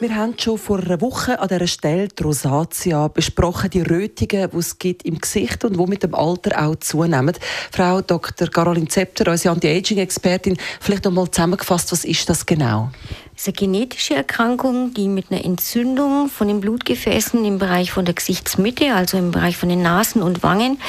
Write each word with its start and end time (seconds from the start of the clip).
wir 0.00 0.14
haben 0.14 0.34
schon 0.38 0.58
vor 0.58 0.78
einer 0.78 1.00
Woche 1.00 1.40
an 1.40 1.48
dieser 1.48 1.66
Stelle 1.66 2.08
die 2.08 2.22
Rosatia 2.22 3.08
besprochen, 3.08 3.70
die 3.70 3.80
Rötungen, 3.80 4.48
die 4.50 4.56
es 4.56 4.78
gibt 4.78 5.04
im 5.04 5.18
Gesicht 5.18 5.64
und 5.64 5.76
die 5.76 5.86
mit 5.86 6.04
dem 6.04 6.14
Alter 6.14 6.62
auch 6.62 6.76
zunehmen. 6.76 7.34
Frau 7.72 8.00
Dr. 8.00 8.48
Caroline 8.48 8.86
Zepter, 8.86 9.30
unsere 9.30 9.54
Anti-Aging-Expertin, 9.54 10.56
vielleicht 10.80 11.04
noch 11.04 11.10
mal 11.10 11.28
zusammengefasst, 11.28 11.90
was 11.90 12.04
ist 12.04 12.28
das 12.28 12.46
genau? 12.46 12.90
Das 13.34 13.42
ist 13.42 13.48
eine 13.48 13.54
genetische 13.54 14.14
Erkrankung, 14.14 14.94
die 14.94 15.08
mit 15.08 15.30
einer 15.30 15.44
Entzündung 15.44 16.28
von 16.28 16.46
den 16.46 16.60
Blutgefäßen 16.60 17.44
im 17.44 17.58
Bereich 17.58 17.90
von 17.90 18.04
der 18.04 18.14
Gesichtsmitte, 18.14 18.94
also 18.94 19.18
im 19.18 19.32
Bereich 19.32 19.56
von 19.56 19.68
den 19.68 19.82
Nasen 19.82 20.22
und 20.22 20.42
Wangen 20.44 20.80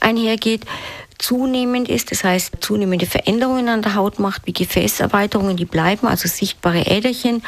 einhergeht 0.00 0.64
zunehmend 1.18 1.88
ist, 1.88 2.10
das 2.10 2.24
heißt 2.24 2.52
zunehmende 2.60 3.06
Veränderungen 3.06 3.68
an 3.68 3.82
der 3.82 3.94
Haut 3.94 4.18
macht, 4.18 4.42
wie 4.46 4.52
Gefäßerweiterungen, 4.52 5.56
die 5.56 5.64
bleiben, 5.64 6.06
also 6.06 6.28
sichtbare 6.28 6.86
Äderchen 6.86 7.42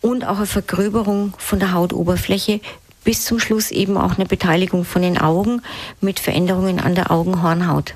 und 0.00 0.24
auch 0.26 0.38
eine 0.38 0.46
Vergröberung 0.46 1.34
von 1.38 1.58
der 1.58 1.72
Hautoberfläche 1.72 2.60
bis 3.04 3.24
zum 3.24 3.38
Schluss 3.38 3.70
eben 3.70 3.96
auch 3.96 4.16
eine 4.16 4.26
Beteiligung 4.26 4.84
von 4.84 5.02
den 5.02 5.18
Augen 5.18 5.62
mit 6.00 6.20
Veränderungen 6.20 6.80
an 6.80 6.94
der 6.94 7.10
Augenhornhaut. 7.10 7.94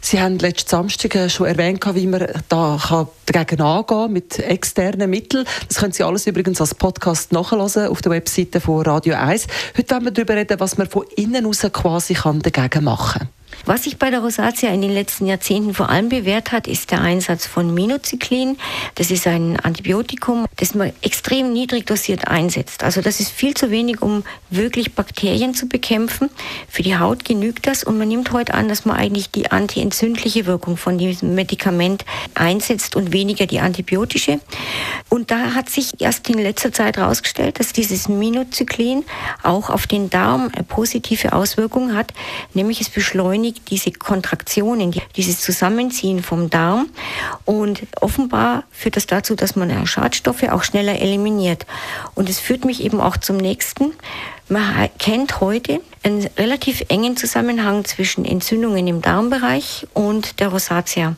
Sie 0.00 0.20
haben 0.20 0.38
letzten 0.38 0.70
Samstag 0.70 1.30
schon 1.30 1.46
erwähnt, 1.46 1.84
wie 1.94 2.06
man 2.06 2.28
da 2.48 3.08
dagegen 3.26 3.60
angehen 3.60 3.86
kann 3.88 4.12
mit 4.12 4.38
externen 4.38 5.10
Mitteln. 5.10 5.44
Das 5.66 5.78
können 5.78 5.92
Sie 5.92 6.04
alles 6.04 6.28
übrigens 6.28 6.60
als 6.60 6.76
Podcast 6.76 7.32
nachlesen 7.32 7.88
auf 7.88 8.02
der 8.02 8.12
Webseite 8.12 8.60
von 8.60 8.82
Radio 8.82 9.16
1. 9.16 9.48
Heute 9.76 9.94
wollen 9.94 10.04
wir 10.04 10.12
darüber 10.12 10.36
reden, 10.36 10.60
was 10.60 10.78
man 10.78 10.88
von 10.88 11.04
innen 11.16 11.44
aus 11.44 11.66
quasi 11.72 12.14
dagegen 12.14 12.84
machen 12.84 13.20
kann. 13.20 13.35
Was 13.66 13.82
sich 13.82 13.98
bei 13.98 14.10
der 14.10 14.20
Rosatia 14.20 14.70
in 14.70 14.80
den 14.80 14.92
letzten 14.92 15.26
Jahrzehnten 15.26 15.74
vor 15.74 15.90
allem 15.90 16.08
bewährt 16.08 16.52
hat, 16.52 16.68
ist 16.68 16.92
der 16.92 17.00
Einsatz 17.00 17.48
von 17.48 17.74
Minocyclin. 17.74 18.58
Das 18.94 19.10
ist 19.10 19.26
ein 19.26 19.58
Antibiotikum, 19.58 20.46
das 20.54 20.76
man 20.76 20.92
extrem 21.02 21.52
niedrig 21.52 21.84
dosiert 21.84 22.28
einsetzt. 22.28 22.84
Also 22.84 23.00
das 23.00 23.18
ist 23.18 23.32
viel 23.32 23.54
zu 23.54 23.72
wenig, 23.72 24.02
um 24.02 24.22
wirklich 24.50 24.94
Bakterien 24.94 25.52
zu 25.52 25.66
bekämpfen. 25.66 26.30
Für 26.68 26.84
die 26.84 26.96
Haut 26.96 27.24
genügt 27.24 27.66
das 27.66 27.82
und 27.82 27.98
man 27.98 28.06
nimmt 28.06 28.30
heute 28.30 28.54
an, 28.54 28.68
dass 28.68 28.84
man 28.84 28.96
eigentlich 28.98 29.32
die 29.32 29.50
antientzündliche 29.50 30.46
Wirkung 30.46 30.76
von 30.76 30.96
diesem 30.96 31.34
Medikament 31.34 32.04
einsetzt 32.36 32.94
und 32.94 33.12
weniger 33.12 33.46
die 33.46 33.58
antibiotische. 33.58 34.38
Und 35.08 35.32
da 35.32 35.56
hat 35.56 35.70
sich 35.70 36.00
erst 36.00 36.30
in 36.30 36.38
letzter 36.38 36.72
Zeit 36.72 36.98
herausgestellt, 36.98 37.58
dass 37.58 37.72
dieses 37.72 38.08
Minocyclin 38.08 39.04
auch 39.42 39.70
auf 39.70 39.88
den 39.88 40.08
Darm 40.08 40.52
eine 40.54 40.62
positive 40.62 41.32
Auswirkung 41.32 41.96
hat, 41.96 42.14
nämlich 42.54 42.80
es 42.80 42.90
beschleunigt 42.90 43.55
diese 43.64 43.92
Kontraktionen, 43.92 44.94
dieses 45.16 45.40
Zusammenziehen 45.40 46.22
vom 46.22 46.50
Darm. 46.50 46.88
Und 47.44 47.82
offenbar 48.00 48.64
führt 48.70 48.96
das 48.96 49.06
dazu, 49.06 49.34
dass 49.34 49.56
man 49.56 49.70
Schadstoffe 49.86 50.44
auch 50.44 50.62
schneller 50.62 51.00
eliminiert. 51.00 51.66
Und 52.14 52.28
es 52.28 52.38
führt 52.38 52.64
mich 52.64 52.82
eben 52.82 53.00
auch 53.00 53.16
zum 53.16 53.36
nächsten. 53.36 53.92
Man 54.48 54.88
kennt 54.98 55.40
heute 55.40 55.80
einen 56.04 56.24
relativ 56.38 56.84
engen 56.86 57.16
Zusammenhang 57.16 57.84
zwischen 57.84 58.24
Entzündungen 58.24 58.86
im 58.86 59.02
Darmbereich 59.02 59.88
und 59.92 60.38
der 60.38 60.48
Rosatia. 60.48 61.16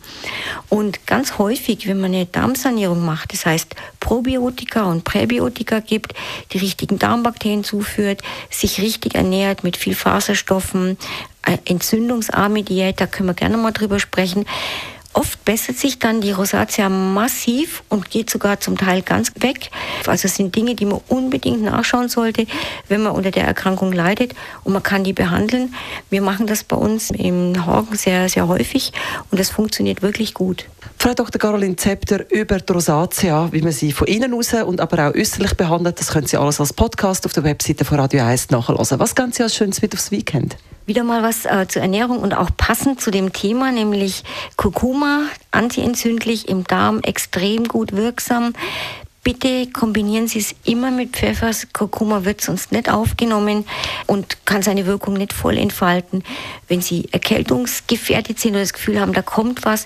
Und 0.70 1.06
ganz 1.06 1.36
häufig, 1.36 1.86
wenn 1.86 2.00
man 2.00 2.14
eine 2.14 2.24
Darmsanierung 2.24 3.04
macht, 3.04 3.34
das 3.34 3.44
heißt 3.44 3.74
Probiotika 4.00 4.84
und 4.84 5.04
Präbiotika 5.04 5.80
gibt, 5.80 6.14
die 6.52 6.58
richtigen 6.58 6.98
Darmbakterien 6.98 7.64
zuführt, 7.64 8.22
sich 8.48 8.80
richtig 8.80 9.14
ernährt 9.14 9.62
mit 9.62 9.76
viel 9.76 9.94
Faserstoffen, 9.94 10.96
äh, 11.44 11.58
entzündungsarme 11.66 12.62
Diät, 12.62 12.98
da 12.98 13.06
können 13.06 13.28
wir 13.28 13.34
gerne 13.34 13.58
mal 13.58 13.72
drüber 13.72 14.00
sprechen 14.00 14.46
Oft 15.18 15.44
bessert 15.44 15.76
sich 15.76 15.98
dann 15.98 16.20
die 16.20 16.30
Rosatia 16.30 16.88
massiv 16.88 17.82
und 17.88 18.08
geht 18.08 18.30
sogar 18.30 18.60
zum 18.60 18.78
Teil 18.78 19.02
ganz 19.02 19.32
weg. 19.40 19.68
Also 20.06 20.28
es 20.28 20.36
sind 20.36 20.54
Dinge, 20.54 20.76
die 20.76 20.84
man 20.84 21.00
unbedingt 21.08 21.60
nachschauen 21.60 22.08
sollte, 22.08 22.46
wenn 22.86 23.02
man 23.02 23.10
unter 23.16 23.32
der 23.32 23.42
Erkrankung 23.42 23.92
leidet 23.92 24.36
und 24.62 24.74
man 24.74 24.84
kann 24.84 25.02
die 25.02 25.12
behandeln. 25.12 25.74
Wir 26.08 26.22
machen 26.22 26.46
das 26.46 26.62
bei 26.62 26.76
uns 26.76 27.10
im 27.10 27.66
Horgen 27.66 27.96
sehr, 27.96 28.28
sehr 28.28 28.46
häufig 28.46 28.92
und 29.32 29.40
das 29.40 29.50
funktioniert 29.50 30.02
wirklich 30.02 30.34
gut. 30.34 30.66
Frau 30.98 31.14
Dr. 31.14 31.40
Caroline 31.40 31.74
Zepter 31.74 32.30
über 32.30 32.60
die 32.60 32.72
Rosatia, 32.72 33.48
wie 33.50 33.62
man 33.62 33.72
sie 33.72 33.90
von 33.90 34.06
innen 34.06 34.32
aus 34.34 34.54
und 34.54 34.80
aber 34.80 35.08
auch 35.08 35.14
äußerlich 35.16 35.54
behandelt, 35.54 35.98
das 35.98 36.12
können 36.12 36.28
Sie 36.28 36.36
alles 36.36 36.60
als 36.60 36.72
Podcast 36.72 37.26
auf 37.26 37.32
der 37.32 37.42
Webseite 37.42 37.84
von 37.84 37.98
Radio 37.98 38.22
1 38.22 38.50
nachhören. 38.50 39.00
Was 39.00 39.16
ganz 39.16 39.36
Sie 39.38 39.42
als 39.42 39.56
Schönes 39.56 39.82
mit 39.82 39.94
aufs 39.94 40.12
Weekend? 40.12 40.56
Wieder 40.88 41.04
mal 41.04 41.22
was 41.22 41.44
äh, 41.44 41.68
zur 41.68 41.82
Ernährung 41.82 42.20
und 42.20 42.32
auch 42.32 42.48
passend 42.56 42.98
zu 42.98 43.10
dem 43.10 43.34
Thema, 43.34 43.72
nämlich 43.72 44.24
Kurkuma, 44.56 45.24
antientzündlich 45.50 46.48
im 46.48 46.64
Darm, 46.64 47.00
extrem 47.02 47.68
gut 47.68 47.92
wirksam. 47.92 48.54
Bitte 49.22 49.66
kombinieren 49.70 50.28
Sie 50.28 50.38
es 50.38 50.54
immer 50.64 50.90
mit 50.90 51.14
Pfeffer. 51.14 51.50
Kurkuma 51.74 52.24
wird 52.24 52.40
sonst 52.40 52.72
nicht 52.72 52.88
aufgenommen 52.88 53.66
und 54.06 54.46
kann 54.46 54.62
seine 54.62 54.86
Wirkung 54.86 55.12
nicht 55.12 55.34
voll 55.34 55.58
entfalten. 55.58 56.24
Wenn 56.68 56.80
Sie 56.80 57.06
erkältungsgefährdet 57.12 58.40
sind 58.40 58.52
oder 58.52 58.60
das 58.60 58.72
Gefühl 58.72 58.98
haben, 58.98 59.12
da 59.12 59.20
kommt 59.20 59.66
was, 59.66 59.84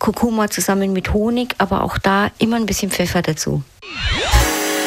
Kurkuma 0.00 0.50
zusammen 0.50 0.92
mit 0.92 1.12
Honig, 1.12 1.54
aber 1.58 1.84
auch 1.84 1.96
da 1.96 2.32
immer 2.38 2.56
ein 2.56 2.66
bisschen 2.66 2.90
Pfeffer 2.90 3.22
dazu. 3.22 3.62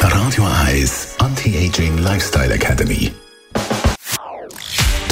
Radio 0.01 0.45
Eyes 0.68 1.16
Anti-Aging 1.19 2.00
Lifestyle 2.00 2.53
Academy. 2.53 3.13